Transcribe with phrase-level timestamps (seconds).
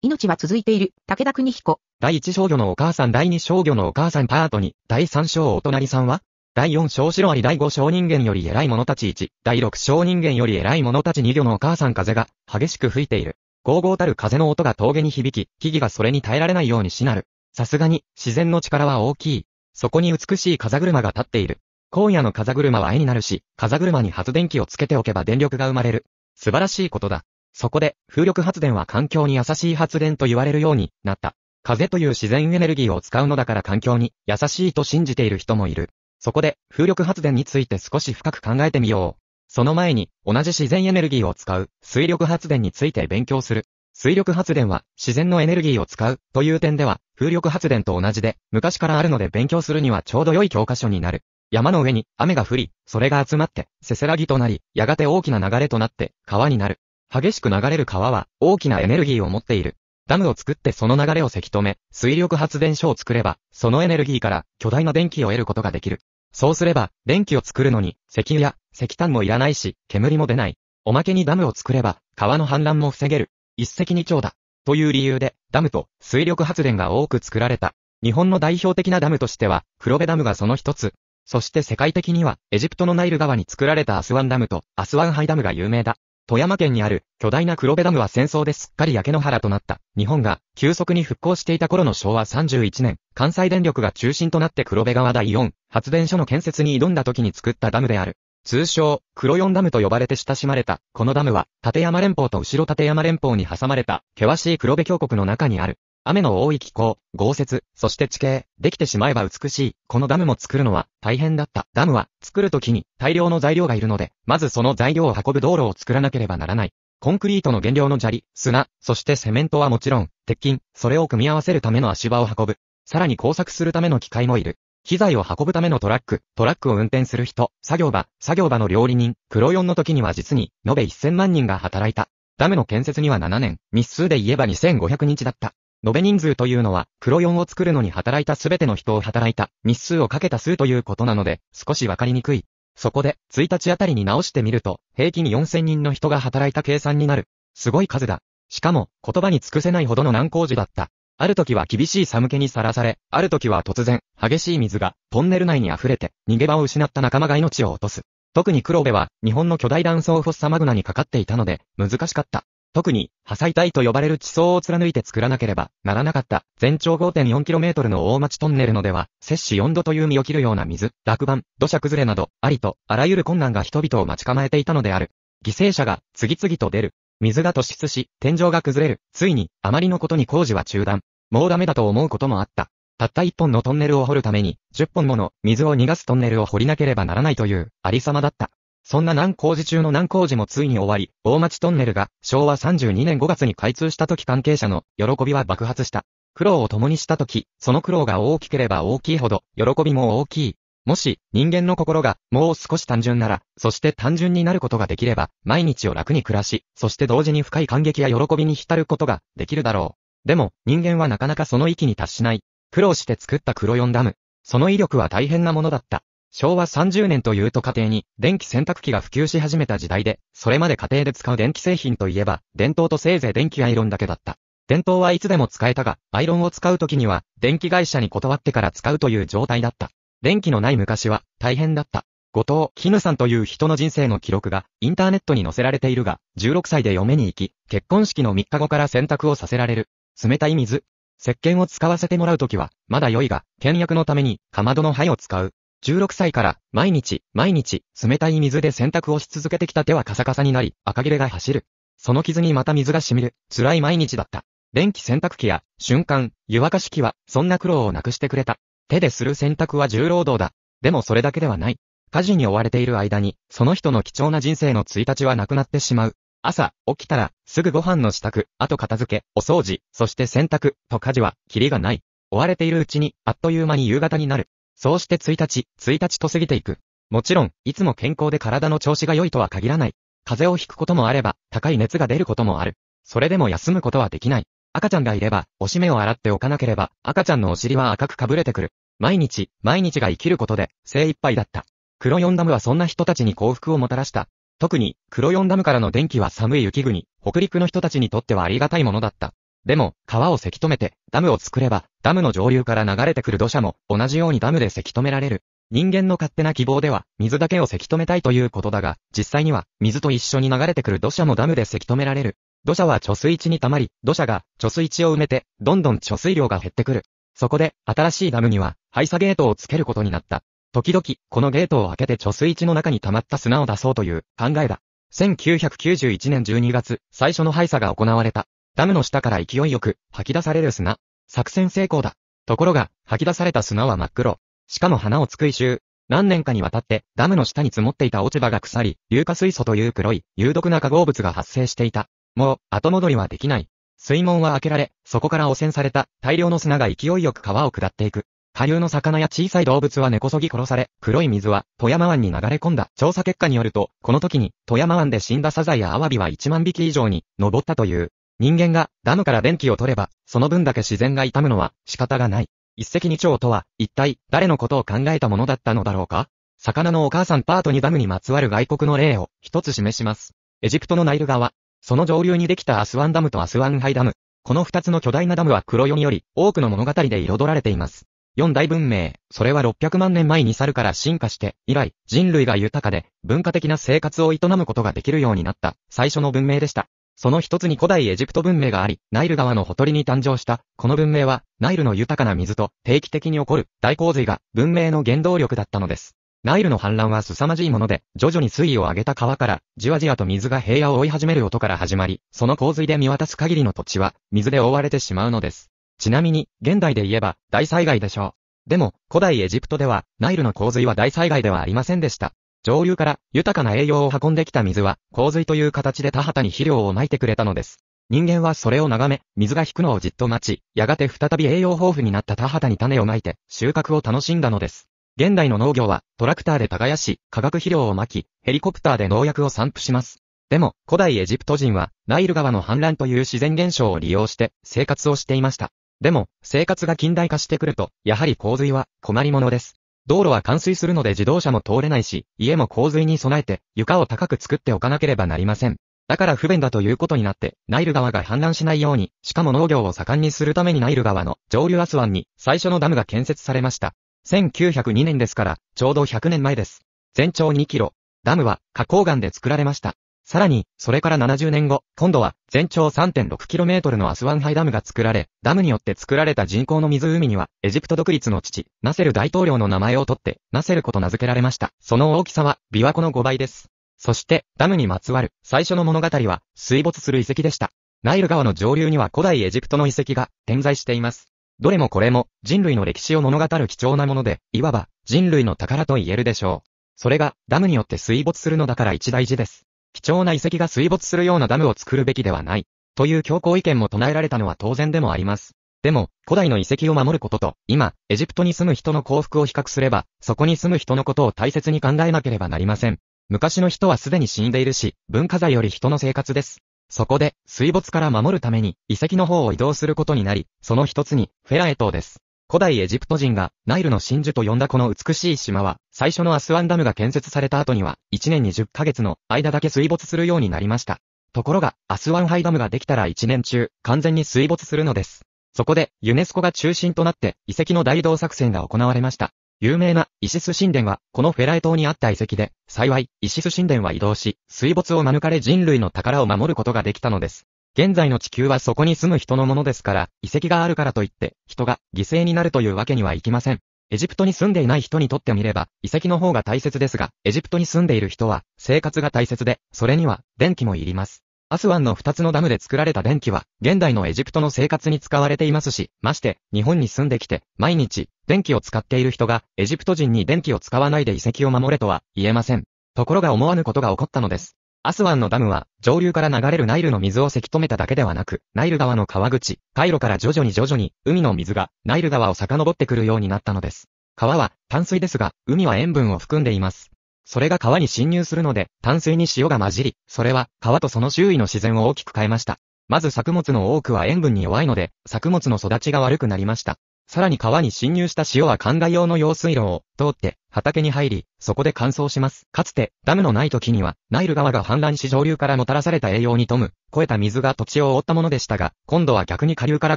[0.00, 1.80] 命は続いている、武田邦彦。
[1.98, 6.22] 第一商魚のお母さん第二商魚のお母さんパート2、第三章お隣さんは？
[6.54, 13.38] 第四章白あり第五章人間より偉い者たち1、第六章人間より偉い者たち2魚のお母さん風が激しく吹いている。
[13.64, 17.26] ゴーゴーたる風の音が峠に響き、木々がそれに耐えられないようにしなる。
[17.52, 19.46] さすがに、自然の力は大きい。
[19.74, 21.58] そこに美しい風車が立っている。
[21.90, 26.04] 荒野の風車は絵になるし、風車に発電機をつけておけば電力が生まれる。
[26.36, 27.24] 素晴らしいことだ。
[27.52, 31.34] そこで、風力発電は環境に優しい発電と言われるようになった。
[31.62, 35.90] 風という自然エネルギーを使うのだから環境に優しいと信じている人もいる。
[36.18, 39.22] そこで、風力発電について少し深く考えてみよう。
[39.48, 43.66] その前に、同じ自然エネルギーを使う水力発電について勉強する。
[44.00, 51.24] 水力発電は自然のエネルギーを使うという点では風力発電と同じで昔からあるので勉強するにはちょうど良い教科書になる。
[51.50, 56.78] 山の上に雨が降り、それが集まってせせらぎとなり、やがて大きな流れとなって川になる。
[57.10, 59.76] 激しく流れる川は大きなエネルギーを持っている。
[60.06, 66.00] ダムを作ってその流れをせき止め、水力発電所を作れば、そのエネルギーから巨大な電気を得ることができる。
[66.32, 70.56] そうすれば、電気を作るのに、石油や石炭もいらないし、煙も出ない。
[70.84, 73.30] おまけにダムを作れば、川の氾濫も防げる。
[73.56, 74.34] 一石二鳥だ。
[74.64, 77.74] という理由で、ダムと水力発電が多く作られた。
[78.02, 80.94] 日本の代表的なダムとしては、黒部ダムがその一つ。
[81.24, 85.96] そして世界的には、エジプトのナイル川に作られたアスワンダムとアスワンハイダムが有名だ。
[86.28, 89.80] 富山県にある巨大な黒部ダムは戦争ですっかり焼け野原となった。
[89.96, 98.18] 日本が急速に復興していた頃の昭和31年、関西電力が中心となって黒部川第4発電所の建設に挑んだ時に作ったダムである。
[98.44, 105.78] 通称、黒四ダムと呼ばれて親しまれた、このダムは、立山連峰と後立山連峰に挟まれた、険しい黒部峡谷の中にある。
[106.10, 109.76] 雨の多い気候、豪雪、そして地形、できてしまえば美しい。
[109.88, 111.66] このダムも作るのは大変だった。
[111.74, 116.72] ダムは作るときに大量の材料がいるので、まずその材料を運ぶ道路を作らなければならない。
[116.98, 122.56] コンクリートの原料の砂利、砂、そしてセメントはもちろん、鉄筋、それを組み合わせるための足場を運ぶ。
[122.86, 124.56] さらに工作するための機械もいる。
[124.84, 132.08] 機材を運ぶためのトラック、トラックを運転する人、作業場、作業場の料理人、黒4の時には実に、延べ1000万人が働いた。
[132.38, 135.52] ダムの建設には7年、日数で言えば2500日だった。
[135.86, 142.44] 延べ人数というのは、黒4を作るのに働いたすべての人を働いた、日数をかけた数ということなので、少しわかりにくい。
[142.74, 147.28] そこで、1日あたりに直してみると、平均4000人の人が働いた計算になる。
[147.54, 148.22] すごい数だ。
[148.48, 150.90] しかも、言葉に尽くせないほどの難工事だった。
[151.16, 158.02] ある時は厳しい寒気にさらされ、ある時は突然、激しい水が、トンネル内に溢れて、逃げ場を失った仲間が命を落とす。
[158.34, 162.44] 特に黒部は、日本の巨大断層フォッサマグナにかかっていたので、難しかった。
[162.72, 175.10] 特に、破砕帯と呼ばれる地層を貫いて作らなければならなかった、全長 5.4km の大町トンネルのでは、摂氏4度という身を切るような水、落盤、土砂崩れなど、ありと、あらゆる困難が人々を待ち構えていたのである。
[175.44, 176.94] 犠牲者が、次々と出る。
[177.20, 179.00] 水が突出し、天井が崩れる。
[179.12, 181.00] ついに、あまりのことに工事は中断。
[181.30, 182.68] もうダメだと思うこともあった。
[182.98, 188.50] たった一本のトンネルを掘るために、10本もの水を逃がすトンネルを掘りなければならないという、ありさまだった。
[188.90, 196.06] そんな難工事中の難工事もついに終わり、大町トンネルが昭和32年5月に開通した時関係者の喜びは爆発した。
[196.32, 200.56] 苦労を共にした時、その苦労が大きければ大きいほど、喜びも大きい。
[200.86, 210.28] もし、人間の心が、もう少し単純なら、そして単純になることができれば、毎日を楽に暮らし、そして同時に深い感激や喜びに浸ることができるだろう。
[210.28, 212.40] でも、人間はなかなかその域に達しない。
[212.70, 214.14] 苦労して作った黒四ダム。
[214.44, 216.02] その威力は大変なものだった。
[216.30, 224.36] 昭和30年というと家庭に電気洗濯機が普及し始めた時代で、それまで家庭で使う電気製品といえば、電灯とせいぜい電気アイロンだけだった。
[224.68, 229.90] 電灯はいつでも使えたが、アイロンを使う時には、電気会社に断ってから使うという状態だった。
[230.22, 232.04] 電気のない昔は、大変だった。
[232.32, 239.88] 後藤、絹さんという人の人生の記録が、インターネットに載せられているが、16歳で嫁に行き、結婚式の3日後から洗濯をさせられる。
[240.22, 240.84] 冷たい水。
[241.20, 245.52] 石鹸を使わせてもらうときは、まだ良いが、倹約のために、かまどの灰を使う。
[245.84, 251.66] 16歳から毎日、毎日、冷たい水で洗濯をし続けてきた手はカサカサになり、赤切れが走る。
[251.96, 254.44] その傷にまた水が染みる、辛い毎日だった。
[254.72, 258.58] 電気洗濯機や、瞬間、湯沸かし器は、そんな苦労をなくしてくれた。
[258.88, 260.52] 手でする洗濯は重労働だ。
[260.82, 261.78] でもそれだけではない。
[262.10, 266.16] 家事に追われている間に、その人の貴重な人生の1日はなくなってしまう。
[266.42, 272.02] 朝、起きたら、すぐご飯の支度、あと片付け、お掃除、そして洗濯、と家事は、キリがない。
[272.30, 274.48] 追われているうちに、あっという間に夕方になる。
[274.80, 276.78] そうして1日、1日と過ぎていく。
[277.10, 279.94] もちろん、いつも健康で体の調子が良いとは限らない。
[280.24, 282.76] 風邪をひくこともあれば、高い熱が出ることもある。
[283.02, 284.46] それでも休むことはできない。
[284.72, 288.72] 赤ちゃんがいれば、おしめを洗っておかなければ、赤ちゃんのお尻は赤くかぶれてくる。
[289.00, 291.64] 毎日、毎日が生きることで、精一杯だった。
[291.98, 294.28] 黒四ダムはそんな人たちに幸福をもたらした。
[294.60, 299.34] 特に、黒四ダムからの電気は寒い雪国、北陸の人たちにとってはありがたいものだった。
[299.64, 305.42] でも、川をせき止めて、ダムを作れば、ダムの上流から流れてくる土砂も、同じようにダムでせき止められる。
[305.70, 312.36] 人間の勝手な希望では、水だけをせき止めたいということだが、実際には、水と一緒に流れてくる土砂もダムでせき止められる。
[312.64, 317.02] 土砂は貯水池に溜まり、土砂が貯水池を埋めて、どんどん貯水量が減ってくる。
[317.34, 320.42] そこで、新しいダムには、排鎖ゲートをつけることになった。
[320.72, 324.80] 時々、このゲートを開けて貯水池の中に溜まった砂を出そうという考えだ。
[325.12, 328.46] 1991年12月、最初の排鎖が行われた。
[328.78, 330.98] ダムの下から勢いよく吐き出される砂。
[331.26, 332.14] 作戦成功だ。
[332.46, 334.38] ところが、吐き出された砂は真っ黒。
[334.68, 335.82] しかも花をつく一周。
[336.08, 342.08] 何年かにわたってダムの下に積もっていた落ち葉が腐り、硫化水素という黒い有毒な化合物が発生していた。
[342.36, 343.68] もう、後戻りはできない。
[343.96, 348.26] 水門は開けられ、そこから汚染された大量の砂が勢いよく川を下っていく。
[348.54, 352.90] 下流の魚や小さい動物は根こそぎ殺され、黒い水は富山湾に流れ込んだ。
[352.94, 358.12] 調査結果によると、この時に富山湾で死んだサザエやアワビは1万匹以上に上ったという。
[358.40, 362.48] 人間がダムから電気を取れば、その分だけ自然が傷むのは仕方がない。
[362.76, 366.28] 一石二鳥とは、一体誰のことを考えたものだったのだろうか？
[366.56, 370.34] 魚のお母さんパートにダムにまつわる外国の例を一つ示します。
[370.62, 371.52] エジプトのナイル川。
[371.80, 374.12] その上流にできたアスワンダムとアスワンハイダム。
[374.44, 378.06] この二つの巨大なダムは黒世により多くの物語で彩られています。
[378.36, 386.86] 四大文明、それは600万年前に猿から進化して、以来、人類が豊かで、文化的な生活を営むことができるようになった、最初の文明でした。
[387.20, 396.14] その一つに古代エジプト文明があり、ナイル川のほとりに誕生した、この文明は、ナイルの豊かな水と定期的に起こる大洪水が文明の原動力だったのです。
[396.44, 405.72] ナイルの氾濫は凄まじいもので、徐々に水位を上げた川から、じわじわと水が平野を追い始める音から始まり、その洪水で見渡す限りの土地は、水で覆われてしまうのです。
[405.98, 408.36] ちなみに、現代で言えば、大災害でしょ
[408.66, 408.70] う。
[408.70, 412.32] でも、古代エジプトでは、ナイルの洪水は大災害ではありませんでした。
[412.64, 417.78] 上流から豊かな栄養を運んできた水は、洪水という形で田畑に肥料をまいてくれたのです。
[418.10, 424.88] 人間はそれを眺め、水が引くのをじっと待ち、やがて再び栄養豊富になった田畑に種をまいて、収穫を楽しんだのです。
[425.18, 430.22] 現代の農業は、トラクターで耕し、化学肥料をまき、ヘリコプターで農薬を散布します。
[430.48, 435.70] でも、古代エジプト人は、ナイル川の氾濫という自然現象を利用して、生活をしていました。
[436.00, 439.77] でも、生活が近代化してくると、やはり洪水は困りものです。
[440.08, 445.76] 道路は冠水するので自動車も通れないし、家も洪水に備えて床を高く作っておかなければなりません。
[446.08, 453.92] だから不便だということになって、ナイル川が氾濫しないように、しかも農業を盛んにするためにナイル川の上流アスワンに最初のダムが建設されました。
[454.26, 456.86] 1902年ですから、ちょうど100年前です。
[457.12, 457.92] 全長2キロ。
[458.24, 459.94] ダムは花崗岩で作られました。
[460.30, 471.70] さらに、それから70年後、今度は全長 3.6km のアスワンハイダムが作られ、ダムによって作られた人工の湖には、エジプト独立の父、ナセル大統領の名前を取って、ナセル湖と名付けられました。
[471.80, 473.70] その大きさは、琵琶湖の5倍です。
[473.96, 477.70] そして、ダムにまつわる最初の物語は、水没する遺跡でした。
[478.02, 481.32] ナイル川の上流には古代エジプトの遺跡が点在しています。
[481.58, 486.68] どれもこれも人類の歴史を物語る貴重なもので、いわば人類の宝と言えるでしょう。
[486.96, 489.67] それがダムによって水没するのだから一大事です。
[489.92, 492.66] 貴重な遺跡が水没するようなダムを作るべきではない。
[492.94, 495.54] という強硬意見も唱えられたのは当然でもあります。
[495.82, 502.98] でも、古代の遺跡を守ることと、今、エジプトに住む人の幸福を比較すれば、そこに住む人のことを大切に考えなければなりません。
[503.28, 506.58] 昔の人はすでに死んでいるし、文化財より人の生活です。
[506.90, 512.20] そこで、水没から守るために、遺跡の方を移動することになり、その一つに、フェラエ島です。
[512.50, 520.96] 古代エジプト人がナイルの真珠と呼んだこの美しい島は、最初のアスワンダムが建設された後には、1年に10ヶ月の間だけ水没するようになりました。
[521.34, 525.26] ところが、アスワンハイダムができたら1年中、完全に水没するのです。
[525.54, 529.32] そこで、ユネスコが中心となって、遺跡の大移動作戦が行われました。
[529.60, 537.46] 有名なイシス神殿は、このフェラエ島にあった遺跡で、幸い、イシス神殿は移動し、水没を免れ人類の宝を守ることができたのです。
[537.78, 543.60] 現在の地球はそこに住む人のものですから、遺跡があるからといって、人が犠牲になるというわけにはいきません。
[543.92, 551.22] エジプトに住んでいない人にとってみれば、遺跡の方が大切ですが、エジプトに住んでいる人は、生活が大切で、それには、電気もいります。
[551.50, 562.64] アスワンの2つのダムで作られた電気は、現代のエジプトの生活に使われていますし、まして、日本に住んできて、毎日、電気を使っている人が、エジプト人に電気を使わないで遺跡を守れとは、言えません。
[562.96, 564.56] ところが思わぬことが起こったのです。
[564.88, 573.90] アスワンのダムは、上流から流れるナイルの水をせき止めただけではなく、ナイル川の川口、回路から徐々に徐々に、海の水が、ナイル川を遡ってくるようになったのです。
[574.16, 576.90] 川は、淡水ですが、海は塩分を含んでいます。
[577.26, 582.56] それが川に侵入するので、淡水に塩が混じり、それは、川とその周囲の自然を大きく変えました。
[582.88, 586.78] まず作物の多くは塩分に弱いので、作物の育ちが悪くなりました。
[587.10, 592.46] さらに川に侵入した潮は灌漑用の用水路を通って畑に入り、そこで乾燥します。
[592.52, 599.96] かつて、ダムのない時には、ナイル川が氾濫し上流からもたらされた栄養に富む、超えた水が土地を覆ったものでしたが、今度は逆に下流から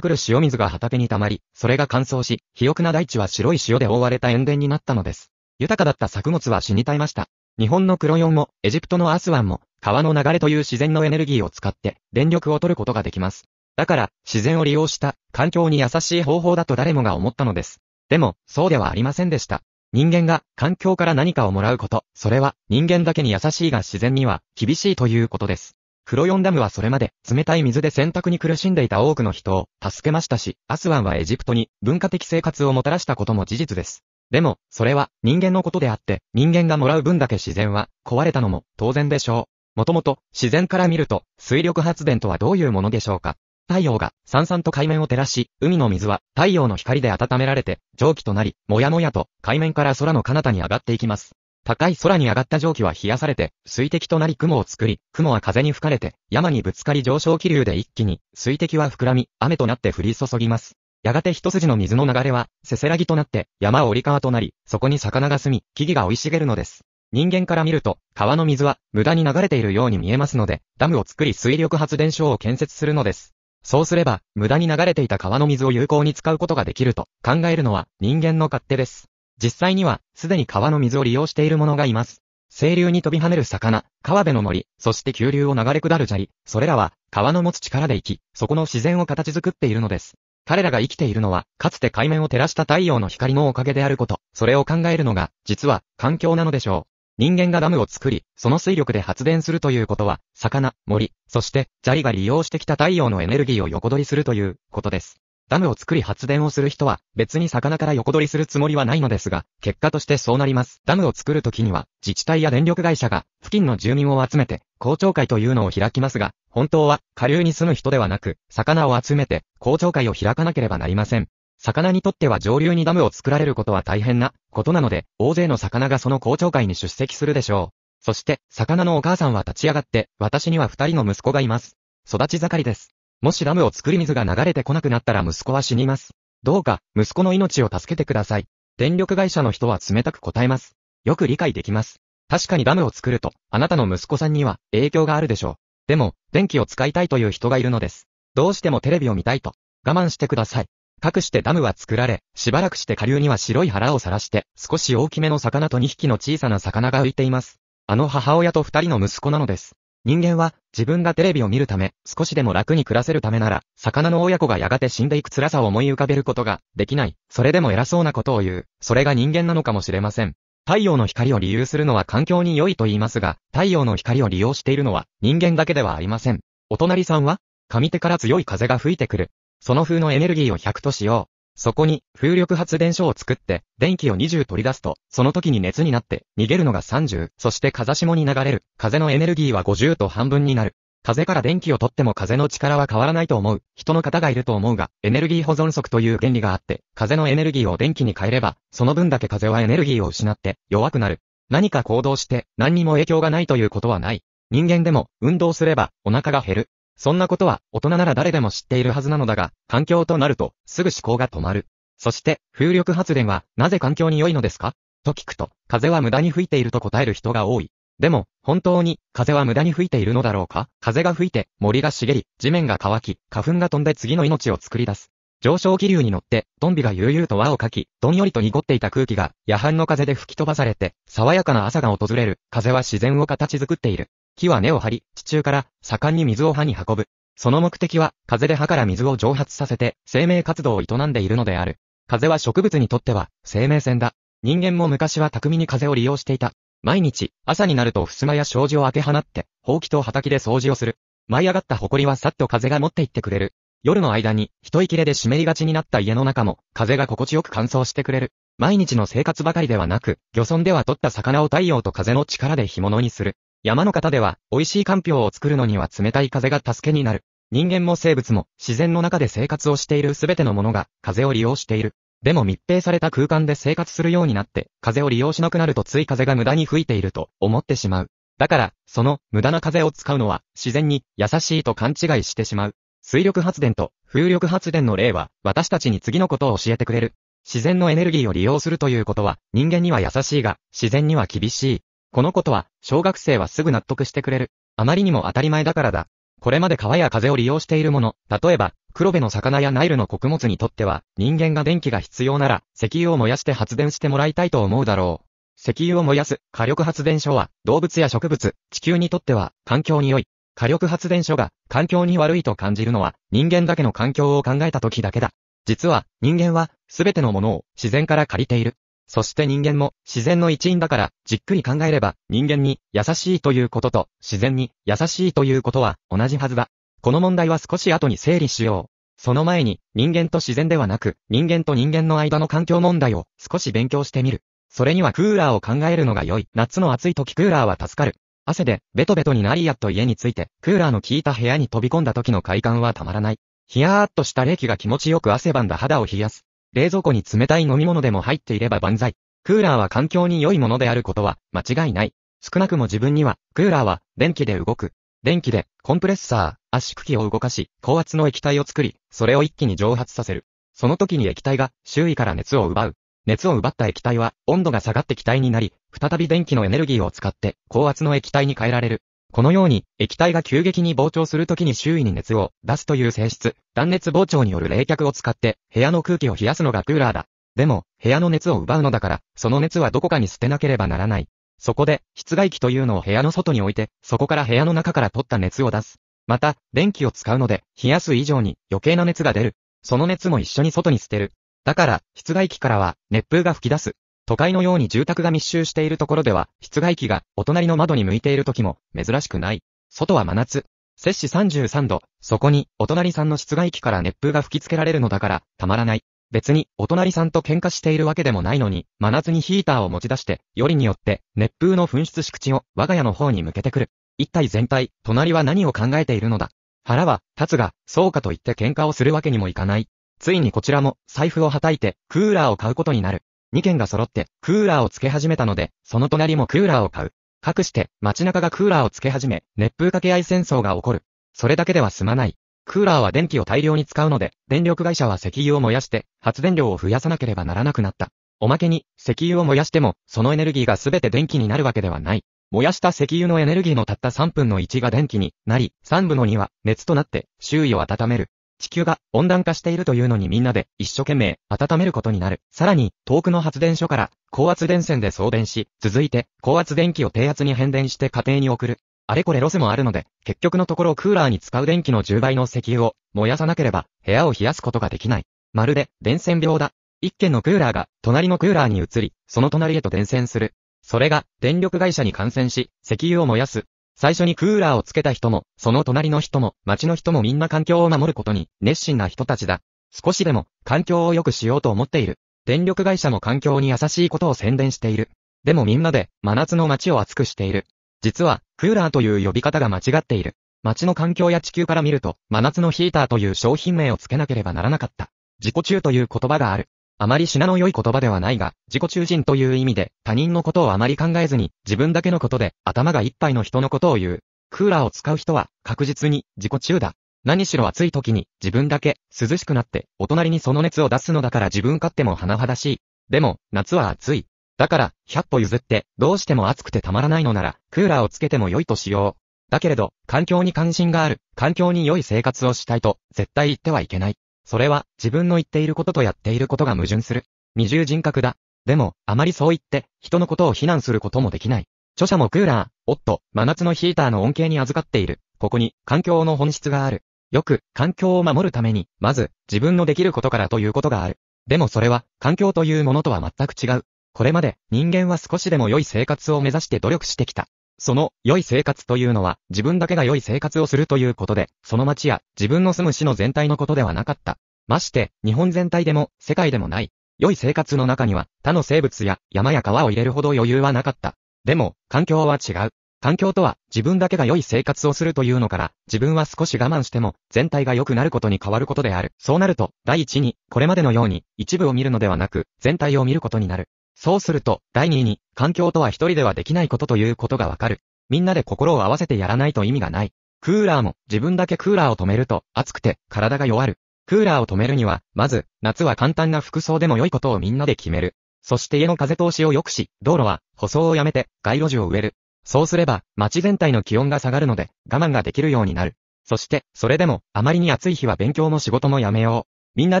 [0.00, 5.30] 来る塩水が畑に溜まり、それが乾燥し、肥沃な大地は白い塩で覆われた塩田になったのです。
[5.58, 7.28] 豊かだった作物は死に絶えました。
[7.58, 13.44] 日本のクロヨンも、エジプトのアスワンも、川の流れという自然のエネルギーを使って、電力を取ることができます。
[13.76, 17.80] だから、自然を利用した環境に優しい方法だと誰もが思ったのです。
[18.08, 19.62] でも、そうではありませんでした。
[19.94, 25.76] 人間が環境から何かをもらうこと、それは人間だけに優しいが自然には厳しいということです。
[26.04, 34.02] クロヨンダムはそれまで冷たい水で洗濯に苦しんでいた多くの人を助けましたし、アスワンはエジプトに文化的生活をもたらしたことも事実です。
[34.30, 39.78] でも、それは人間のことであって、人間がもらう分だけ自然は壊れたのも当然でしょう。
[39.78, 43.36] もともと自然から見ると水力発電とはどういうものでしょうか。
[43.72, 51.36] 太陽がさんさんと海面を照らし、海の水は太陽の光で温められて蒸気となり、もやもやと海面から空の彼方に上がっていきます。
[51.64, 60.76] 高い空に上がった蒸気は冷やされて、水滴となり雲を作り、雲は風に吹かれて、山にぶつかり上昇気流で一気に、水滴は膨らみ、雨となって降り注ぎます。
[61.04, 66.84] やがて一筋の水の流れは、せせらぎとなって、山を折り川となり、そこに魚が住み、木々が生い茂るのです。
[67.12, 73.34] 人間から見ると、川の水は無駄に流れているように見えますので、ダムを作り水力発電所を建設するのです。
[73.62, 79.08] そうすれば、無駄に流れていた川の水を有効に使うことができると考えるのは人間の勝手です。
[79.42, 82.22] 実際には、すでに川の水を利用している者がいます。
[82.54, 90.14] 清流に飛び跳ねる魚、川辺の森、そして急流を流れ下る砂利、それらは川の持つ力で生き、そこの自然を形作っているのです。
[90.44, 96.91] 彼らが生きているのは、かつて海面を照らした太陽の光のおかげであること、それを考えるのが、実は環境なのでしょう。
[97.18, 105.20] 人間がダムを作り、その水力で発電するということは、魚、森、そして砂利が利用してきた太陽のエネルギーを横取りするということです。
[105.48, 110.80] ダムを作り発電をする人は、別に魚から横取りするつもりはないのですが、結果としてそうなります。
[110.86, 121.28] ダムを作るときには、自治体や電力会社が、付近の住民を集めて、公聴会というのを開きますが、本当は、下流に住む人ではなく、魚を集めて、公聴会を開かなければなりません。
[121.64, 128.04] 魚にとっては上流にダムを作られることは大変なことなので、大勢の魚がその公聴会に出席するでしょう。
[128.04, 131.76] そして、魚のお母さんは立ち上がって、私には二人の息子がいます。
[132.04, 132.88] 育ち盛りです。
[133.20, 136.16] もしダムを作り水が流れてこなくなったら息子は死にます。
[136.42, 138.46] どうか、息子の命を助けてください。
[138.76, 140.74] 電力会社の人は冷たく答えます。
[141.04, 142.00] よく理解できます。
[142.28, 145.54] 確かにダムを作ると、あなたの息子さんには影響があるでしょう。
[145.86, 148.08] でも、電気を使いたいという人がいるのです。
[148.34, 149.54] どうしてもテレビを見たいと、
[149.86, 150.66] 我慢してください。
[151.02, 157.58] かくしてダムは作られ、しばらくして下流には白い腹を晒して、少し大きめの魚と2匹の小さな魚が浮いています。
[157.88, 159.72] あの母親と2人の息子なのです。
[160.04, 167.16] 人間は、自分がテレビを見るため、少しでも楽に暮らせるためなら、魚の親子がやがて死んでいく辛さを思い浮かべることができない。
[167.28, 168.66] それでも偉そうなことを言う。
[168.80, 170.34] それが人間なのかもしれません。
[170.66, 176.38] 太陽の光を利用するのは環境に良いと言いますが、太陽の光を利用しているのは人間だけではありません。
[176.70, 179.30] お隣さんは上手から強い風が吹いてくる。
[179.64, 181.32] その風のエネルギーを100としよう。
[181.54, 190.74] そこに風力発電所を作って電気を20取り出すと、その時に熱になって逃げるのが30、そして風下に流れる風のエネルギーは50と半分になる。
[191.04, 193.62] 風から電気を取っても風の力は変わらないと思う。
[193.76, 201.20] 人の方がいると思うが、エネルギー保存則という原理があって、風のエネルギーを電気に変えれば、その分だけ風はエネルギーを失って弱くなる。
[201.50, 204.24] 何か行動して何にも影響がないということはない。
[204.50, 206.68] 人間でも運動すればお腹が減る。
[206.96, 211.66] そんなことは大人なら誰でも知っているはずなのだが、環境となると、すぐ思考が止まる。
[211.98, 214.74] そして、風力発電は、なぜ環境に良いのですか？
[215.04, 217.70] と聞くと、風は無駄に吹いていると答える人が多い。
[217.98, 220.68] でも、本当に、風は無駄に吹いているのだろうか？
[220.80, 225.10] 風が吹いて、森が茂り、地面が乾き、花粉が飛んで次の命を作り出す。
[225.40, 232.38] 上昇気流に乗って、トンビが悠々と輪をかき、どんよりと濁っていた空気が、夜半の風で吹き飛ばされて、爽やかな朝が訪れる。
[232.50, 234.08] 風は自然を形作っている。
[234.42, 237.06] 木は根を張り、地中から盛んに水を葉に運ぶ。
[237.36, 241.76] その目的は、風で葉から水を蒸発させて、生命活動を営んでいるのである。
[242.08, 244.14] 風は植物にとっては、生命線だ。
[244.42, 246.54] 人間も昔は巧みに風を利用していた。
[246.82, 250.98] 毎日、朝になると襖や障子を開け放って、ほうきと畑で掃除をする。
[251.28, 253.54] 舞い上がった埃はさっと風が持って行ってくれる。
[253.84, 258.32] 夜の間に、一息れで湿りがちになった家の中も、風が心地よく乾燥してくれる。
[258.58, 263.36] 毎日の生活ばかりではなく、漁村では取った魚を太陽と風の力で干物にする。
[263.64, 267.22] 山の方では、美味しいかんぴょうを作るのには冷たい風が助けになる。
[267.52, 271.94] 人間も生物も、自然の中で生活をしているすべてのものが、風を利用している。
[272.22, 278.10] でも密閉された空間で生活するようになって、風を利用しなくなるとつい風が無駄に吹いていると思ってしまう。
[278.36, 282.74] だから、その無駄な風を使うのは自然に優しいと勘違いしてしまう。
[283.00, 287.14] 水力発電と風力発電の例は、私たちに次のことを教えてくれる。
[287.44, 291.80] 自然のエネルギーを利用するということは、人間には優しいが、自然には厳しい。
[292.12, 294.50] このことは、小学生はすぐ納得してくれる。
[294.76, 296.08] あまりにも当たり前だからだ。
[296.42, 305.26] これまで川や風を利用しているもの、例えば、黒部の魚やナイルの穀物にとっては、人間が電気が必要なら、石油を燃やして発電してもらいたいと思うだろう。
[305.58, 310.26] 石油を燃やす火力発電所は、動物や植物、地球にとっては、環境に良い。
[310.54, 315.30] 火力発電所が、環境に悪いと感じるのは、人間だけの環境を考えた時だけだ。
[315.64, 318.76] 実は、人間は、すべてのものを、自然から借りている。
[319.14, 326.68] そして人間も、自然の一員だから、じっくり考えれば、人間に、優しいということと、自然に、優しいということは、同じはずだ。
[327.02, 329.22] この問題は少し後に整理しよう。
[329.22, 334.40] その前に、人間と自然ではなく、人間と人間の間の環境問題を、少し勉強してみる。
[334.70, 336.48] それにはクーラーを考えるのが良い。
[336.54, 338.14] 夏の暑い時クーラーは助かる。
[338.46, 343.36] 汗で、ベトベトになりやっと家に着いて、クーラーの効いた部屋に飛び込んだ時の快感はたまらない。
[343.66, 346.46] ヒヤーっとした冷気が気持ちよく汗ばんだ肌を冷やす。
[346.74, 349.14] 冷蔵庫に冷たい飲み物でも入っていれば万歳。
[349.44, 352.14] クーラーは環境に良いものであることは間違いない。
[352.40, 354.92] 少なくも自分には、クーラーは電気で動く。
[355.22, 360.46] 電気でコンプレッサー、圧縮機を動かし、高圧の液体を作り、それを一気に蒸発させる。
[360.72, 362.96] その時に液体が周囲から熱を奪う。
[363.26, 369.02] 熱を奪った液体は温度が下がって気体になり、再び電気のエネルギーを使って高圧の液体に変えられる。
[369.32, 377.24] このように、液体が急激に膨張するときに周囲に熱を出すという性質、断熱膨張による冷却を使って、部屋の空気を冷やすのがクーラーだ。
[377.56, 381.28] でも、部屋の熱を奪うのだから、その熱はどこかに捨てなければならない。
[381.58, 385.98] そこで、室外機というのを部屋の外に置いて、そこから部屋の中から取った熱を出す。
[386.26, 389.56] また、電気を使うので、冷やす以上に余計な熱が出る。
[389.82, 391.32] その熱も一緒に外に捨てる。
[391.64, 393.96] だから、室外機からは熱風が吹き出す。
[394.26, 399.62] 都会のように住宅が密集しているところでは、室外機がお隣の窓に向いている時も珍しくない。
[399.90, 400.64] 外は真夏。
[400.96, 402.00] 摂氏33度。
[402.20, 406.04] そこに、お隣さんの室外機から熱風が吹きつけられるのだから、たまらない。
[406.30, 413.90] 別に、お隣さんと喧嘩しているわけでもないのに、真夏にヒーターを持ち出して、よりによって、熱風の噴出敷地を我が家の方に向けてくる。
[414.18, 416.50] 一体全体、隣は何を考えているのだ。
[416.84, 419.88] 腹は、立つが、そうかと言って喧嘩をするわけにもいかない。
[420.22, 423.24] ついにこちらも財布をはたいてクーラーを買うことになる。
[423.54, 427.12] 2軒が揃ってクーラーをつけ始めたので、その隣もクーラーを買う。
[427.42, 431.02] かくして街中がクーラーをつけ始め、熱風掛け合い戦争が起こる。
[431.34, 432.36] それだけでは済まない。
[432.64, 438.08] クーラーは電気を大量に使うので、電力会社は石油を燃やして発電量を増やさなければならなくなった。
[438.40, 442.24] おまけに、石油を燃やしても、そのエネルギーがすべて電気になるわけではない。
[442.50, 448.28] 燃やした石油のエネルギーのたった3分の1が電気になり、3分の2は熱となって周囲を温める。
[448.62, 452.40] 地球が温暖化しているというのにみんなで一生懸命温めることになる。
[452.52, 458.78] さらに、遠くの発電所から高圧電線で送電し、続いて高圧電気を低圧に変電して家庭に送る。
[459.08, 465.24] あれこれロスもあるので、結局のところクーラーに使う電気の10倍の石油を燃やさなければ部屋を冷やすことができない。
[465.52, 466.70] まるで電線病だ。
[467.00, 470.54] 一軒のクーラーが隣のクーラーに移り、その隣へと伝染する。
[470.82, 473.64] それが電力会社に感染し、石油を燃やす。
[474.02, 479.60] 最初にクーラーをつけた人も、その隣の人も、街の人もみんな環境を守ることに熱心な人たちだ。
[479.92, 482.18] 少しでも環境を良くしようと思っている。
[482.44, 485.08] 電力会社も環境に優しいことを宣伝している。
[485.44, 487.64] でもみんなで真夏の街を熱くしている。
[488.00, 490.34] 実は、クーラーという呼び方が間違っている。
[490.64, 495.10] 街の環境や地球から見ると、真夏のヒーターという商品名をつけなければならなかった。
[495.38, 496.68] 自己中という言葉がある。
[497.02, 504.20] あまり品の良い言葉ではないが、自己中心という意味で、他人のことをあまり考えずに、自分だけのことで、頭がいっぱいの人のことを言う。
[504.50, 506.94] クーラーを使う人は、確実に、自己中だ。
[507.24, 512.80] 何しろ暑い時に、自分だけ、涼しくなって、お隣にその熱を出すのだから自分勝手も甚だしい。
[513.10, 514.26] でも、夏は暑い。
[514.56, 519.50] だから、100歩譲って、どうしても暑くてたまらないのなら、クーラーをつけても良いとしよう。
[519.50, 524.14] だけれど、環境に関心がある、環境に良い生活をしたいと、絶対言ってはいけない。
[524.44, 527.24] それは自分の言っていることとやっていることが矛盾する。
[527.54, 528.36] 二重人格だ。
[528.64, 531.66] でも、あまりそう言って、人のことを非難することもできない。
[531.96, 535.20] 著者もクーラー、おっと、真夏のヒーターの恩恵に預かっている。
[535.38, 537.02] ここに、環境の本質がある。
[537.32, 541.18] よく、環境を守るために、まず、自分のできることからということがある。
[541.46, 543.84] でもそれは、環境というものとは全く違う。
[544.14, 547.48] これまで、人間は少しでも良い生活を目指して努力してきた。
[547.82, 554.38] その、良い生活というのは、自分だけが良い生活をするということで、その町や、自分の住む市の全体のことではなかった。
[554.68, 556.92] まして、日本全体でも、世界でもない。
[557.18, 561.16] 良い生活の中には、他の生物や山や川を入れるほど余裕はなかった。
[561.44, 562.70] でも、環境は違う。
[563.00, 569.10] 環境とは、自分だけが良い生活をするというのから、自分は少し我慢しても、全体が良くなることに変わることである。
[569.18, 573.68] そうなると、第一に、これまでのように、一部を見るのではなく、全体を見ることになる。
[573.94, 577.80] そうすると、第二に、環境とは一人ではできないことということがわかる。
[578.08, 580.12] みんなで心を合わせてやらないと意味がない。
[580.40, 583.78] クーラーも自分だけクーラーを止めると暑くて体が弱る。
[584.06, 588.16] クーラーを止めるには、まず、夏は簡単な服装でも良いことをみんなで決める。
[588.42, 592.14] そして家の風通しを良くし、道路は舗装をやめて街路樹を植える。
[592.44, 595.94] そうすれば、街全体の気温が下がるので、我慢ができるようになる。
[596.24, 599.52] そして、それでも、あまりに暑い日は勉強も仕事もやめよう。
[599.76, 600.00] みんな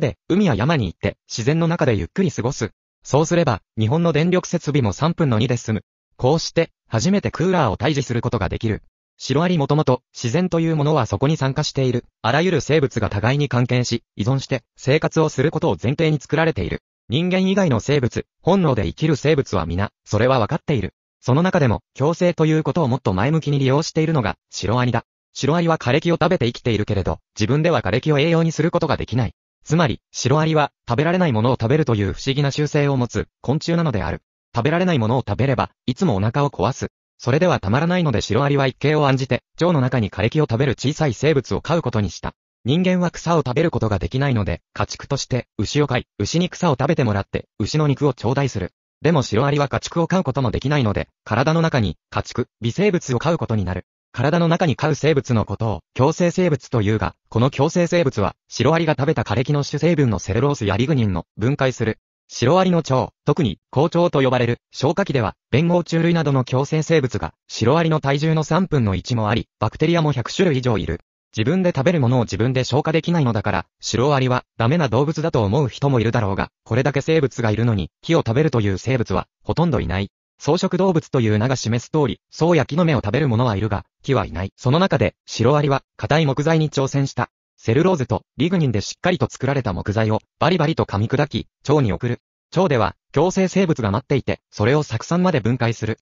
[0.00, 2.72] で、海や山に行って、自然の中でゆっくり過ごす。
[3.02, 5.84] そうすれば、日本の電力設備も3分の2で済む。
[6.16, 8.82] こうして、初めてクーラーを退治することができる。
[9.18, 12.04] シロアリもともと、自然というものはそこに参加している。
[12.22, 16.82] あらゆる生物が互いに関係し、依存して、生活をすることを前提に作られている。
[17.08, 20.94] 人間以外の生物、本能で生きる生物は皆、それは分かっている。
[21.20, 25.04] その中でも、共生ということをもっと前向きに利用しているのが、シロアリだ。
[25.34, 29.34] シロアリは枯れ木を食べて生きているけれど、自分では枯れ木を栄養にすることができない。
[29.64, 34.22] つまり、シロアリは、食べられないものを食べるという不思議な習性を持つ、昆虫なのである。
[34.54, 36.90] 食べられないものを食べれば、いつもお腹を壊す。
[37.18, 42.34] それではたまらないのでシロアリは一計を案じて、腸の中に枯れ木を食べる小さい生物を飼うことにした。
[42.64, 48.72] 人間は草を食べることができないので、家畜として牛を飼い、牛に草を食べてもらって、牛の肉を頂戴する。
[49.02, 53.86] でもシロアリは家畜を飼うこともできないので、体の中に家畜、微生物を飼うことになる。
[54.12, 61.98] 体の中に飼う生物のことを共生生物というが、この共生生物は、シロアリが食べた枯れ木の主成分のセルロースやリグニンの分解する。
[62.28, 71.00] シロアリの腸、特に、甲腸と呼ばれる、消化器では、弁号虫類などの共生生物が、シロアリの体重の3分の1もあり、バクテリアも100種類以上いる。
[71.34, 80.10] 自分で食べるものを自分で消化できないのだから、シロアリは、ダメな動物だと思う人もいるだろうが、これだけ生物がいるのに、木を食べるという生物は、ほとんどいない。
[80.38, 84.52] 草食動物という名が示す通り、草や木の芽を食べる者はいるが、木はいない。
[84.56, 87.30] その中で、シロアリは、硬い木材に挑戦した。
[87.64, 92.20] セルローゼとリグニンでしっかりと作られた木材をバリバリと噛み砕き、腸に送る。
[92.56, 96.00] 腸では共生生物が待っていて、それを酢酸まで分解する。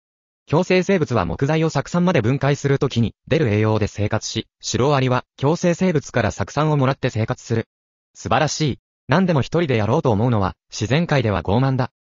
[0.48, 7.68] 共生生物は木材を酢酸まで分解するときに出る栄養で生活し、シロアリは共生生物から酢酸をもらって生活する。
[8.14, 8.80] 素晴らしい。
[9.10, 11.92] 何でも一人でやろうと思うのは自然界では傲慢だ。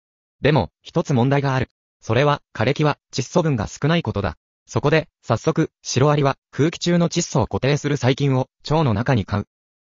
[0.41, 1.69] でも、一つ問題がある。
[2.01, 4.37] それは、枯れ木は窒素分が少ないことだ。
[4.65, 9.47] そこで、早速、シロアリは空気中の窒素を固定する細菌を腸の中に買う。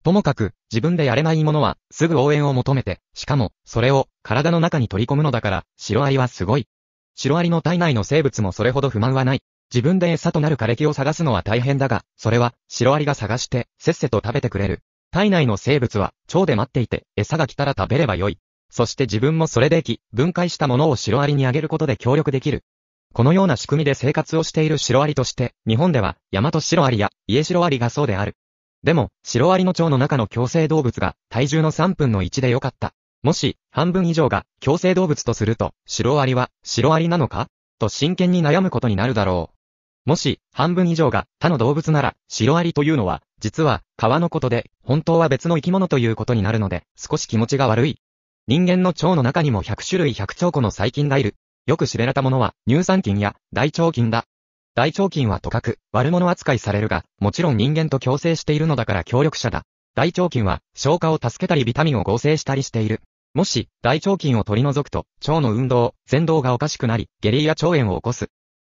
[0.03, 6.67] ともかく、自分でやれないものは、すぐ応援を求めて、しかも、それを、体の中に取り込むのだから、シロアリはすごい。
[7.15, 9.41] シロアリの体内の生物もそれほど不満はない。
[9.73, 14.81] 自分で餌となる枯れ木を探すのは大変だが、それは、シロアリが探して、せっせと食べてくれる。
[15.09, 18.37] 体内の生物は、腸で待っていて、餌が来たら食べればよい。
[18.69, 22.63] そして自分もそれでき、分解したものをシロアリにあげることで協力できる。
[23.13, 28.35] このような仕組みで生活をしているシロアリとして、日本では、ヤマトシロアリや、イエシロアリがそうである。
[28.83, 32.93] でも、シロアリの腸の中の共生動物が、体重の3分の1でよかった。
[33.23, 37.47] もし、半分以上が、共生動物とすると、シロアリは、シロアリなのか？
[37.79, 39.51] と真剣に悩むことになるだろ
[40.05, 40.09] う。
[40.09, 48.01] もし、半分以上が、他の動物なら、シロアリというのは、実は、川のことで、本当は別の生き物ということになるので、少し気持ちが悪い。
[48.47, 51.33] 人間の腸の中にも100種類100兆個の細菌がいる。
[51.65, 54.25] よく知られたものは乳酸菌や大腸菌だ。
[54.75, 59.63] 大腸菌はとかく悪者扱いされるが、もちろん人間と共生しているのだから協力者だ。
[59.95, 63.01] 大腸菌は消化を助けたりビタミンを合成したりしている。
[63.33, 68.27] もし、大腸菌を取り除くと、腸の運動、前動がおかしくなり、下痢や腸炎を起こす。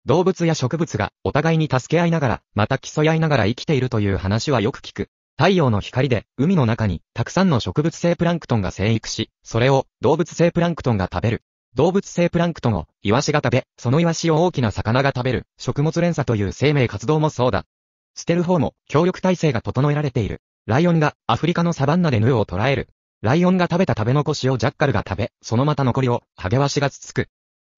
[0.06, 5.08] 動物や植物がお互いに助け合いながら、また競い合いながら生きているという話はよく聞く。
[5.42, 11.42] 太陽の光で海の中にたくさんの植物性プランクトンが生育し、それを動物性プランクトンが食べる。
[11.74, 17.66] 動物性プランクトンをイワシが食べ、そのイワシを大きな魚が食べる食物連鎖という生命活動もそうだ。
[18.16, 20.44] 捨てる方も協力体制が整えられている。
[20.68, 22.90] ライオンがアフリカのサバンナでヌーを捕らえる。
[23.24, 27.30] ライオンが食べた食べ残しをジャッカルが食べ、そのまた残りをハゲワシがつつく。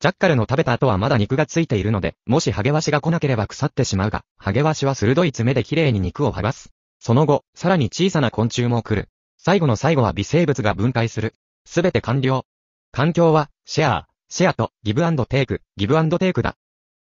[0.02, 6.74] ジャッカルの食べた後はまだ肉がついているので、もしハゲワシが来なければ腐ってしまうが、ハゲワシは鋭い爪で綺麗に肉を剥がす。
[7.06, 9.10] その後、さらに小さな昆虫も来る。
[9.38, 11.36] 最後の最後は微生物が分解する。
[11.66, 12.46] すべて完了。
[12.94, 16.56] 環境は、シェア、シェアとギブアンドテイク、ギブアンドテイクだ。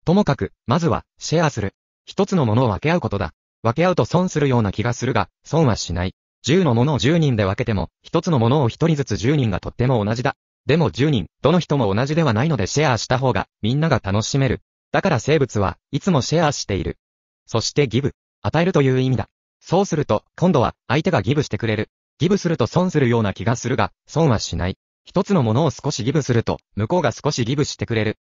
[0.04, 1.76] ともかく、まずは、シェアする。
[2.08, 3.36] 一つのものを分け合うことだ。
[3.62, 6.16] 分け合うと損するような気がするが、損はしない。
[6.48, 10.36] 10のものを10人で分けても、一つのものを一人ずつ10人がとっても同じだ。
[10.66, 14.62] でも10人、どの人も同じではないのでシェアした方が、みんなが楽しめる。
[14.92, 16.98] だから生物はいつもシェアしている。
[17.46, 19.30] そしてギブ、与えるという意味だ。
[19.72, 21.88] そうすると、今度は相手がギブしてくれる。
[22.20, 24.78] ギブすると損するような気がするが、損はしない。
[25.06, 28.18] 一つのものを少しギブすると、向こうが少しギブしてくれる。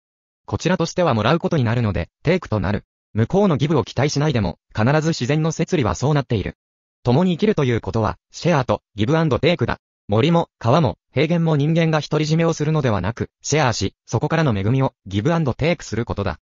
[0.46, 2.84] こちらとしてはもらうことになるので、テイクとなる。
[3.14, 6.56] 向こうのギブを期待しないでも、必ず自然の摂理はそうなっている。
[7.02, 9.80] 共に生きるということは、シェアとギブテイクだ。
[10.06, 16.38] 森も、川も、平原も人間が独り占めをするのではなく、シェアし、そこからの恵みをギブテイクすることだ。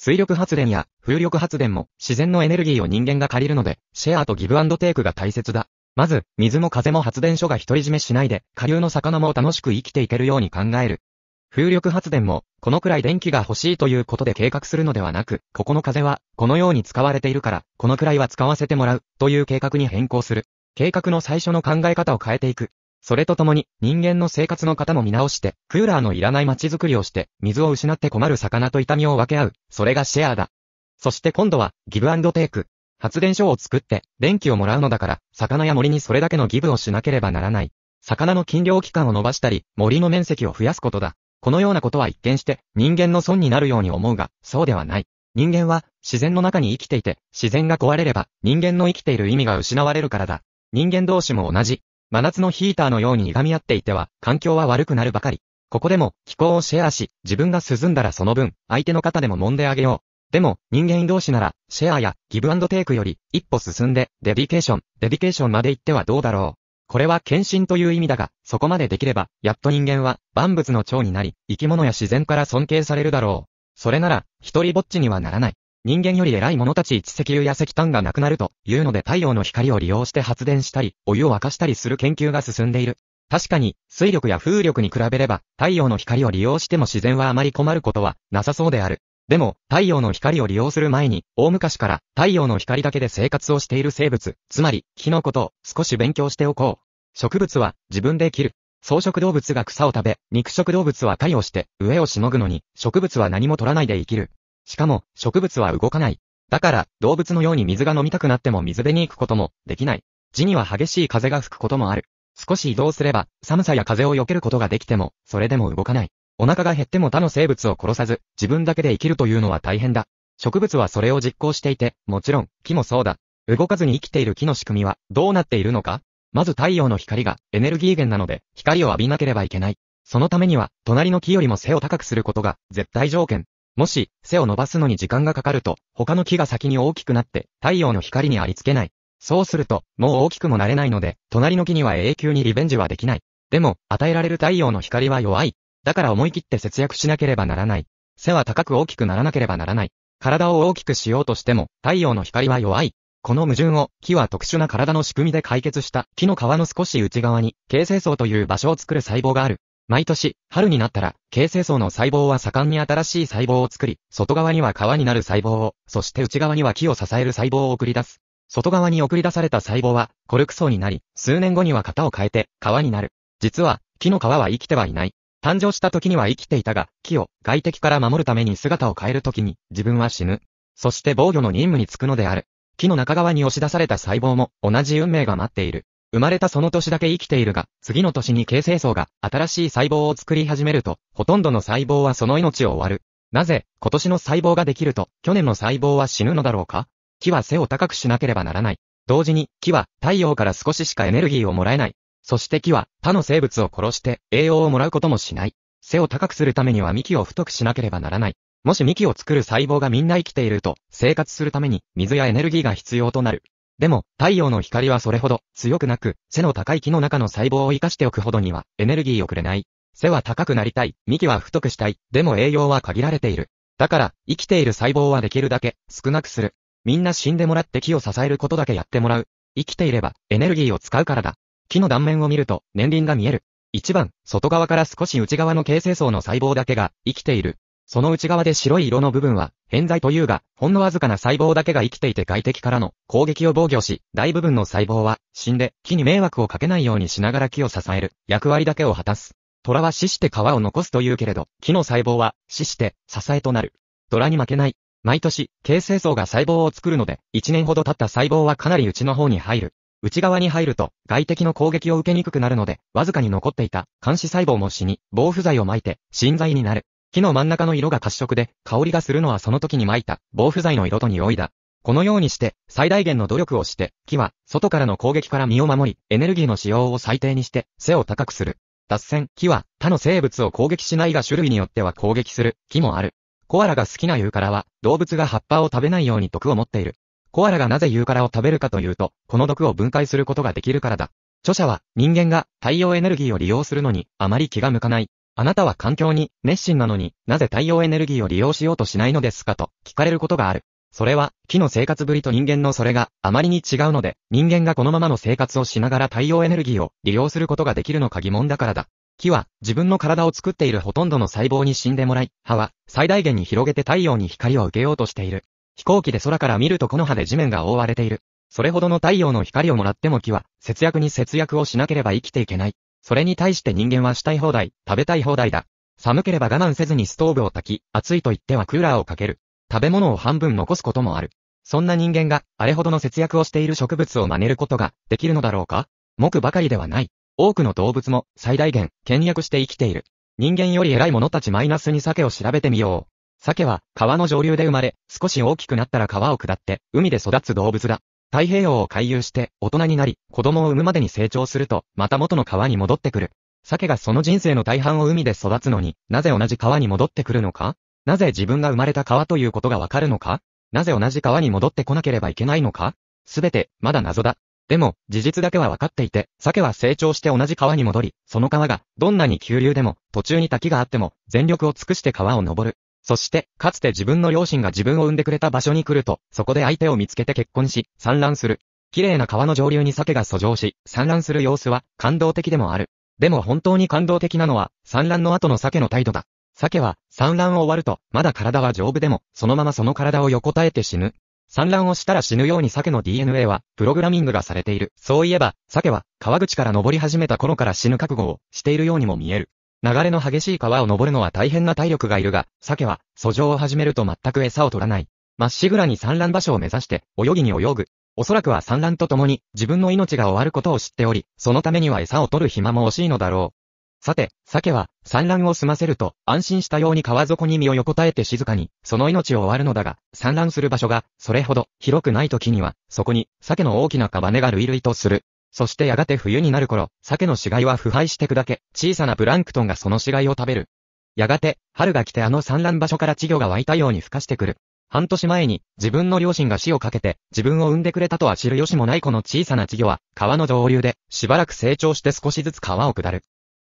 [0.00, 5.66] 水力発電や風力発電も自然のエネルギーを人間が借りるので、シェアとギブアンドテイクが大切だ。
[5.96, 11.02] まず、水も風も発電所が独り占めしないで、下流の魚も楽しく生きていけるように考える。
[11.50, 20.46] 風力発電も、このくらい電気が欲しいということで計画するのではなく、ここの風は、このように使われているから、このくらいは使わせてもらう、という計画に変更する。
[20.76, 22.70] 計画の最初の考え方を変えていく。
[23.00, 29.52] それとともに、人間の生活の方も見直して、クーラーのいらない街づくりをして、水を失って困る魚と痛みを分け合う。
[29.70, 30.50] それがシェアだ。
[30.98, 32.66] そして今度は、ギブアンドテイク。
[32.98, 37.70] 発電所を作って、電気をもらうのだから、魚や森にそれだけのギブをしなければならない。
[38.02, 41.14] 魚の禁漁期間を伸ばしたり、森の面積を増やすことだ。
[41.40, 45.06] このようなことは一見して、人間の損になるように思うが、そうではない。
[45.36, 50.42] 人間は、自然の中に生きていて、自然が壊れれば、人間の生きている意味が失われるからだ。
[50.72, 51.82] 人間同士も同じ。
[52.10, 55.42] 真夏のヒーターのようにいがみ合っていては、環境は悪くなるばかり。
[55.68, 60.32] ここでも、気候をシェアし、自分が涼んだらその分、相手の肩でも揉んであげよう。
[60.32, 66.58] でも、人間同士なら、シェアやギブアンドテイクより、一歩進んで、 dedication、dedication まで行ってはどうだろう。
[66.86, 73.50] これは献身という意味だが、そこまでできれば、やっと人間は万物の長になり、生き物や自然から尊敬されるだろう。
[73.78, 75.54] それなら、一人ぼっちにはならない。
[75.84, 82.98] 人間より偉い者たち一石油や石炭がなくなるというので太陽の光を利用して発電したり、お湯を沸かしたりする研究が進んでいる。
[83.30, 89.00] 確かに、水力や風力に比べれば、太陽の光を利用しても自然はあまり困ることはなさそうである。
[89.28, 97.18] でも、太陽の光を利用する前に、大昔から太陽の光だけで生活をしている生物、つまり、木のことを少し勉強しておこう。
[97.18, 98.52] 植物は自分で生きる。
[98.82, 104.30] 草食動物が草を食べ、肉食動物は狩りをして上をしのぐのに、植物は何も取らないで生きる。
[104.68, 106.20] しかも、植物は動かない。
[106.50, 110.04] だから、動物のように水が飲みたくなっても水辺に行くこともできない。
[110.34, 112.04] 地には激しい風が吹くこともある。
[112.36, 116.10] 少し移動すれば、寒さや風を避けることができても、それでも動かない。
[116.36, 120.04] お腹が減っても他の生物を殺さず、自分だけで生きるというのは大変だ。
[120.36, 123.16] 植物はそれを実行していて、もちろん、木もそうだ。
[123.46, 126.02] 動かずに生きている木の仕組みは、どうなっているのか
[126.32, 129.78] まず太陽の光がエネルギー源なので、光を浴びなければいけない。
[130.04, 133.46] そのためには、隣の木よりも背を高くすることが絶対条件。
[133.78, 138.90] もし、背を伸ばすのに時間がかかると、他の木が先に大きくなって、太陽の光にありつけない。
[139.20, 143.20] そうすると、もう大きくもなれないので、隣の木には永久にリベンジはできない。
[143.50, 145.54] でも、与えられる太陽の光は弱い。
[145.84, 147.86] だから思い切って節約しなければならない。
[148.16, 149.92] 背は高く大きくならなければならない。
[150.18, 152.96] 体を大きくしようとしても、太陽の光は弱い。
[153.22, 159.60] この矛盾を、木は特殊な体の仕組みで解決した木の皮の少し内側に、形成層という場所を作る細胞がある。
[159.88, 168.20] 毎年、春になったら、形成層の細胞は盛んに新しい細胞を作り、外側には皮になる細胞を、そして内側には木を支える細胞を送り出す。
[168.48, 173.12] 外側に送り出された細胞は、コルク層になり、数年後には型を変えて、皮になる。
[173.40, 175.14] 実は、木の皮は生きてはいない。
[175.42, 180.42] 誕生した時には生きていたが、木を外敵から守るために姿を変える時に、自分は死ぬ。
[180.74, 182.46] そして防御の任務に就くのである。
[182.76, 185.86] 木の中側に押し出された細胞も同じ運命が待っている。
[186.10, 193.02] 生まれたその年だけ生きているが、次の年に形成層が新しい細胞を作り始めると、ほとんどの細胞はその命を終わる。
[193.30, 196.88] なぜ、今年の細胞ができると、去年の細胞は死ぬのだろうか？
[197.20, 198.78] 木は背を高くしなければならない。
[199.06, 201.94] 同時に、木は太陽から少ししかエネルギーをもらえない。
[202.22, 205.54] そして木は他の生物を殺して栄養をもらうこともしない。
[205.82, 208.34] 背を高くするためには幹を太くしなければならない。
[208.64, 213.42] もし幹を作る細胞がみんな生きていると、生活するために水やエネルギーが必要となる。
[213.78, 219.66] でも、太陽の光はそれほど強くなく、背の高い木の中の細胞を活かしておくほどにはエネルギーをくれない。
[219.94, 223.50] 背は高くなりたい、幹は太くしたい、でも栄養は限られている。
[223.78, 226.54] だから、生きている細胞はできるだけ少なくする。
[226.84, 229.28] みんな死んでもらって木を支えることだけやってもらう。
[229.56, 231.34] 生きていればエネルギーを使うからだ。
[231.68, 233.44] 木の断面を見ると年輪が見える。
[233.72, 237.58] 一番、外側から少し内側の形成層の細胞だけが生きている。
[237.90, 249.34] その内側で白い色の部分は、偏在というが、ほんのわずかな細胞だけが生きていて外敵からの攻撃を防御し、大部分の細胞は死んで木に迷惑をかけないようにしながら木を支える役割だけを果たす。
[249.62, 253.72] 虎は死して皮を残すというけれど、木の細胞は死して支えとなる。
[254.10, 254.76] 虎に負けない。
[255.02, 259.72] 毎年、形成層が細胞を作るので、1年ほど経った細胞はかなり内の方に入る。
[260.02, 266.84] 内側に入ると、外敵の攻撃を受けにくくなるので、わずかに残っていた監視細胞も死に、防腐剤を撒いて、死剤になる。
[267.10, 271.50] 木の真ん中の色が褐色で、香りがするのはその時に撒いた防腐剤の色と匂いだ。
[271.82, 278.58] このようにして、最大限の努力をして、木は、外からの攻撃から身を守り、エネルギーの使用を最低にして、背を高くする。
[278.88, 283.14] 脱線、木は、他の生物を攻撃しないが種類によっては攻撃する、木もある。
[283.46, 286.96] コアラが好きなユーカラは、動物が葉っぱを食べないように毒を持っている。
[287.30, 291.10] コアラがなぜユーカラを食べるかというと、この毒を分解することができるからだ。
[291.42, 295.08] 著者は、人間が太陽エネルギーを利用するのに、あまり気が向かない。
[295.40, 299.54] あなたは環境に熱心なのになぜ太陽エネルギーを利用しようとしないのですか？
[299.54, 300.64] と聞かれることがある。
[300.90, 308.88] それは木の生活ぶりと人間のそれがあまりに違うので人間がこのままの生活をしながら太陽エネルギーを利用することができるのか疑問だからだ。
[309.16, 315.44] 木は自分の体を作っているほとんどの細胞に死んでもらい、葉は最大限に広げて太陽に光を受けようとしている。
[315.76, 318.22] 飛行機で空から見るとこの葉で地面が覆われている。
[318.50, 322.72] それほどの太陽の光をもらっても木は節約に節約をしなければ生きていけない。
[323.02, 325.66] それに対して人間はしたい放題、食べたい放題だ。
[325.96, 329.40] 寒ければ我慢せずにストーブを焚き、暑いと言ってはクーラーをかける。
[329.70, 331.30] 食べ物を半分残すこともある。
[331.64, 335.86] そんな人間が、あれほどの節約をしている植物を真似ることができるのだろうか？
[336.16, 337.10] 木ばかりではない。
[337.36, 340.04] 多くの動物も最大限、倹約して生きている。
[340.38, 343.44] 人間より偉い者たちマイナスに鮭を調べてみよう。
[343.44, 348.00] 鮭は川の上流で生まれ、少し大きくなったら川を下って海で育つ動物だ。
[348.30, 353.30] 太平洋を回遊して大人になり、子供を産むまでに成長すると、また元の川に戻ってくる。
[353.64, 357.74] 鮭がその人生の大半を海で育つのになぜ同じ川に戻ってくるのか？
[358.04, 360.40] なぜ自分が生まれた川ということがわかるのか？
[360.72, 362.94] なぜ同じ川に戻ってこなければいけないのか？
[363.24, 364.36] すべて、まだ謎だ。
[364.68, 372.76] でも、事実だけは分かっていて、鮭は成長して同じ川に戻り、その川が、どんなに急流でも、途中に滝があっても、全力を尽くして川を登る。
[373.08, 378.60] そして、かつて自分の両親が自分を産んでくれた場所に来ると、そこで相手を見つけて結婚し、産卵する。
[378.92, 382.90] 綺麗な川の上流に鮭が遡上し、産卵する様子は、感動的でもある。
[383.18, 386.26] でも本当に感動的なのは、産卵の後の鮭の態度だ。
[386.54, 391.14] 鮭は、産卵を終わると、まだ体は丈夫でも、そのままその体を横たえて死ぬ。
[391.48, 394.92] 産卵をしたら死ぬように鮭の DNA は、プログラミングがされている。
[394.96, 399.48] そういえば、鮭は、川口から登り始めた頃から死ぬ覚悟をしているようにも見える。
[399.80, 405.06] 流れの激しい川を登るのは大変な体力がいるが、鮭は、遡上を始めると全く餌を取らない。
[405.36, 407.86] まっしぐらに産卵場所を目指して、泳ぎに泳ぐ。
[408.16, 414.04] おそらくは産卵とともに、自分の命が終わることを知っており、そのためには餌を取る暇も惜しいのだろう。
[414.04, 425.24] さて、鮭は産卵を済ませると安心したように川底に身を横たえて静かに、その命を終わるのだが、産卵する場所がそれほど広くない時には、そこに鮭の大きなカバネが類々とする。
[425.50, 430.68] そしてやがて冬になる頃、鮭の死骸は腐敗して砕け、小さなプランクトンがその死骸を食べる。
[431.16, 434.56] やがて、春が来てあの産卵場所から稚魚が湧いたように孵化してくる。
[434.90, 443.22] 半年前に自分の両親が死をかけて自分を産んでくれたとは知る由もないこの小さな稚魚は川の上流でしばらく成長して少しずつ川を下る。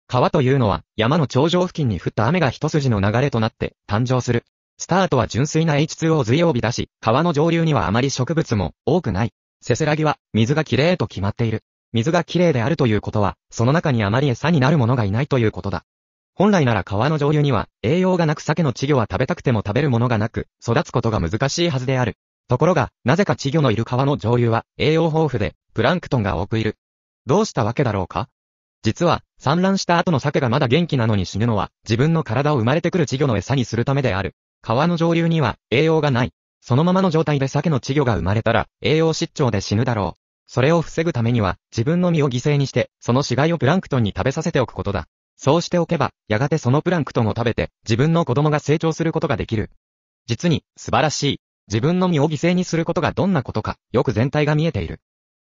[0.08, 4.46] 川というのは山の頂上付近に降った雨が一筋の流れとなって誕生する。
[4.78, 9.32] スタートは純粋な H2O 水曜日だし、川の上流にはあまり植物も多くない。
[9.62, 11.62] せせらぎは水がきれいと決まっている。
[11.94, 15.84] 水がきれいであるということは、その中にあまり餌になるものがいないということだ。
[16.34, 22.18] 本来なら川の上流には栄養がなく鮭の稚魚は食べたくても食べるものがなく、育つことが難しいはずである。
[22.48, 26.78] ところが、なぜか稚魚のいる川の上流は栄養豊富で、プランクトンが多くいる。
[27.26, 28.30] どうしたわけだろうか？
[28.84, 34.34] 実は、産卵した後の鮭がまだ元気なのに死ぬのは、自分の体を生まれてくる稚魚の餌にするためである。
[34.62, 36.32] 川の上流には、栄養がない。
[36.62, 40.21] そのままの状態で鮭の稚魚が生まれたら、栄養失調で死ぬだろう。
[40.54, 45.08] それを防ぐためには、自分の身を犠牲にして、その死骸をプランクトンに食べさせておくことだ。
[45.38, 49.72] そうしておけば、やがてそのプランクトンを食べて、自分の子供が成長することができる。
[50.26, 51.42] 実に、素晴らしい。
[51.70, 55.00] 自分の身を犠牲にすることがどんなことか、よく全体が見えている。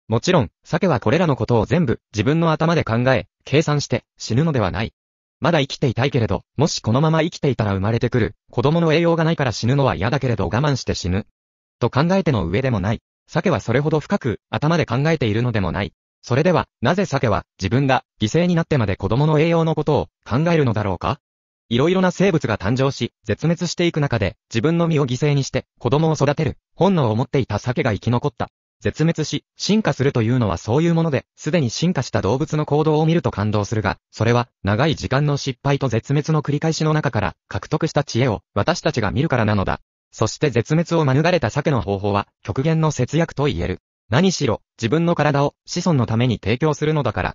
[0.09, 4.93] もちろん、鮭はこれらのことを全部自分の頭で考え、計算して死ぬのではない。
[5.41, 11.27] まだ生きていたいけれど、もしこのまま生きていたら生まれてくる、子供の栄養がないから死ぬのは嫌だけれど我慢して死ぬ。
[11.79, 13.01] と考えての上でもない。
[13.29, 15.93] 鮭はそれほど深く頭で考えているのでもない。
[16.23, 21.21] それでは、なぜ鮭は自分が犠牲になってまで子供の栄養のことを考えるのだろうか？
[21.69, 28.49] いろいろな生物が誕生し、絶滅していく中で、自分の身を犠牲にして子供を育てる本能を持っていた鮭が生き残った。
[28.81, 39.81] 絶滅し、進化するというのはそういうもので、すでに進化した動物の行動を見ると感動するが、それは、長い時間の失敗と絶滅の繰り返しの中から、獲得した知恵を、私たちが見るからなのだ。
[40.11, 43.79] そして絶滅を免れた鮭の方法は、極限の節約と言える。
[44.11, 47.35] 何しろ、自分の体を、子孫のために提供するのだから。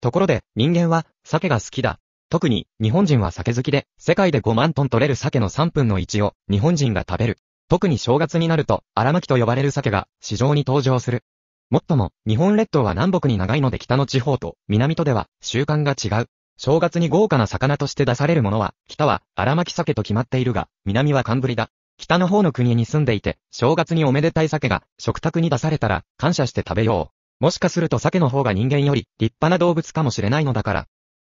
[0.00, 1.98] ところで、人間は、鮭が好きだ。
[2.30, 7.38] 特に、日本人は鮭好きで、世界で5万トン取れる鮭の3分の1を、日本人が食べる。
[7.68, 11.24] 特に正月になると、荒巻と呼ばれる鮭が市場に登場する。
[11.70, 16.28] もっとも、日本列島は南北に長いので北の地方と南とでは習慣が違う。
[16.56, 21.70] 正月に豪華な魚として出されるものは、北は荒巻鮭と決まっているが、南は寒ぶりだ。
[21.96, 27.10] 北の方の国に住んでいて、正月におめでたい鮭が食卓に出されたら感謝して食べよ
[27.40, 27.44] う。
[27.44, 30.86] もしかすると鮭の方が人間より立派な動物かもしれないのだから。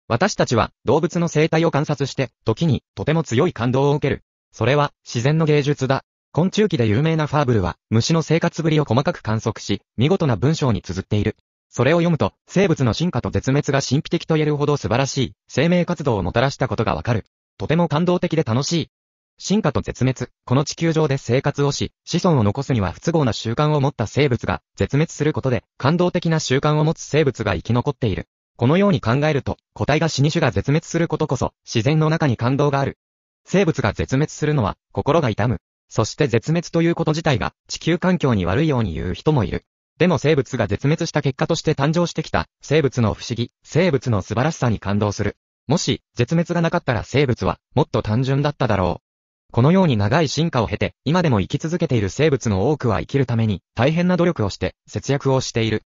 [0.08, 4.22] 私たちは動物の生態を観察して、時にとても強い感動を受ける。
[4.52, 6.04] それは自然の芸術だ。
[6.32, 11.36] 昆虫記で有名なファーブルは、虫の生活ぶりを細かく観測し、見事な文章に綴っている。
[11.70, 17.24] それを読むと、生物の進化と絶滅が神秘的と言えるほど素晴らしい生命活動をもたらしたことがわかる。
[17.58, 18.90] とても感動的で楽しい。
[19.38, 28.26] 進化と絶滅、この地球上で生活をし、子孫を残すには不都合な習慣を持った生物が絶滅することで、感動的な習慣を持つ生物が生き残っている。
[28.56, 32.98] このように考えると、個体が死に種が絶滅することこそ、自然の中に感動がある。
[33.44, 35.60] 生物が絶滅するのは、心が痛む。
[35.88, 39.64] そして絶滅ということ自体が、地球環境に悪いように言う人もいる。
[39.98, 45.36] でも生物が絶滅した結果として誕生してきた、生物の不思議、生物の素晴らしさに感動する。
[45.68, 49.05] もし、絶滅がなかったら生物は、もっと単純だっただろう。
[49.52, 55.82] このように長い進化を経て、今でも生き続けている生物の多くは生きるために、大変な努力をして、節約をしている。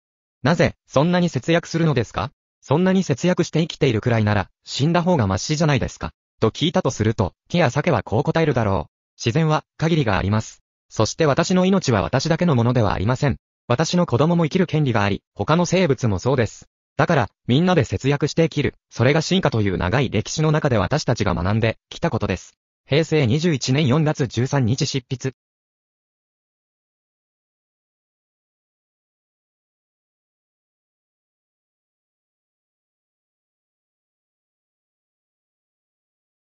[0.43, 2.31] なぜ、そんなに節約するのですか？
[2.61, 6.13] そんなに節約して生きているくらいなら、死んだ方がマシじゃないですか？
[6.39, 8.93] と聞いたとすると、木や鮭はこう答えるだろう。
[9.19, 10.63] 自然は、限りがあります。
[10.89, 13.37] そして私の命は私だけのものではありません。
[13.67, 16.69] 私の子供も生きる権利があり、他の生物もそうです。
[16.97, 18.75] だから、みんなで節約して生きる。
[18.91, 22.57] それが進化という長い歴史の中で私たちが学んできたことです。
[22.89, 25.33] 平成21年4月13日執筆。